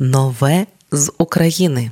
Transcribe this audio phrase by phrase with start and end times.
[0.00, 1.90] Нове з України.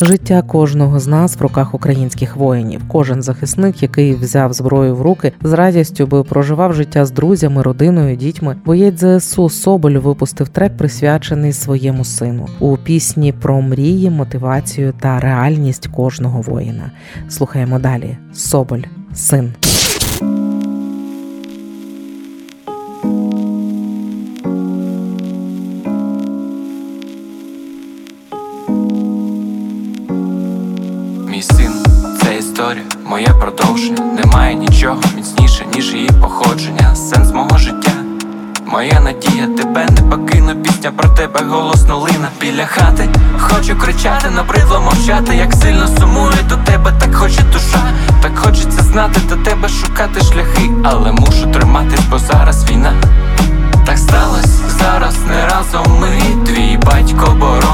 [0.00, 2.80] Життя кожного з нас в руках українських воїнів.
[2.88, 8.16] Кожен захисник, який взяв зброю в руки, з радістю би проживав життя з друзями, родиною,
[8.16, 8.56] дітьми.
[8.64, 15.86] Боєць ЗСУ Соболь випустив трек, присвячений своєму сину у пісні про мрії, мотивацію та реальність
[15.86, 16.90] кожного воїна.
[17.28, 18.16] Слухаємо далі.
[18.32, 18.82] Соболь,
[19.14, 19.54] син.
[32.64, 34.02] Історія, моє продовження.
[34.02, 36.96] Немає нічого міцніше, ніж її походження.
[36.96, 37.92] Сенс мого життя,
[38.66, 40.62] моя надія, тебе не покину.
[40.62, 43.08] Пісня про тебе голосно лина біля хати.
[43.38, 47.82] Хочу кричати, набридло мовчати, як сильно сумую до тебе, так хоче душа,
[48.22, 52.92] так хочеться знати до тебе, шукати шляхи, але мушу триматись, бо зараз війна.
[53.86, 56.44] Так сталось зараз не разом ми.
[56.46, 57.73] Твій батько боронить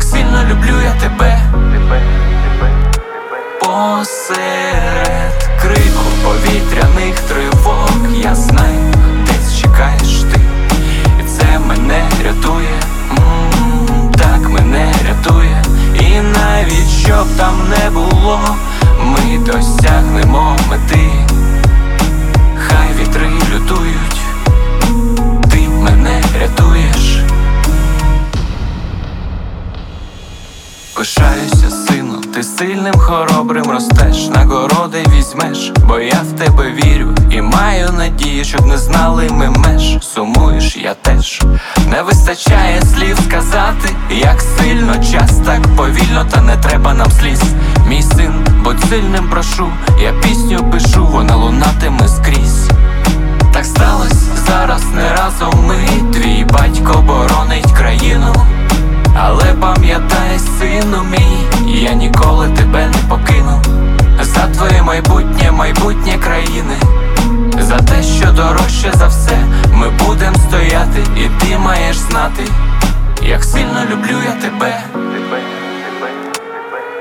[0.00, 1.38] як сильно люблю я тебе.
[1.72, 2.00] тебе, тебе,
[2.44, 2.70] тебе.
[3.60, 7.49] Посеред крику повітряних тривог
[31.00, 37.90] Пишаюся, сину, ти сильним, хоробрим ростеш, нагороди візьмеш, бо я в тебе вірю і маю
[37.98, 39.98] надію, щоб не знали ми меж.
[40.02, 41.42] Сумуєш, я теж
[41.90, 47.42] не вистачає слів сказати, як сильно час так повільно, та не треба нам сліз.
[47.88, 48.32] Мій син,
[48.64, 49.72] будь сильним, прошу,
[50.02, 52.69] я пісню пишу, вона лунатиме скрізь.
[65.00, 66.76] Майбутнє, майбутнє країни,
[67.60, 69.38] за те, що дорожче за все,
[69.74, 72.42] ми будем стояти, і ти маєш знати,
[73.22, 74.82] як сильно люблю я тебе.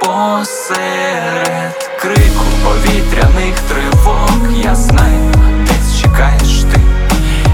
[0.02, 5.34] Посеред крику повітряних тривог я знаю,
[5.68, 6.82] десь чекаєш ти,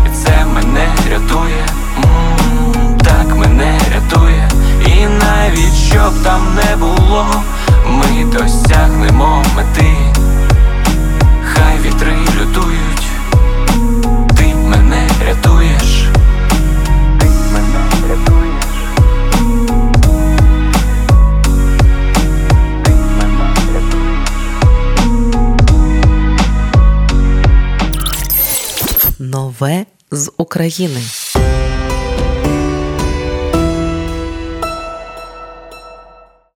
[0.05, 1.65] і це мене рятує,
[3.03, 4.49] так мене рятує,
[4.85, 7.25] і навіть щоб там не було,
[7.87, 9.95] ми досягнемо мети,
[29.59, 31.01] Нове з України.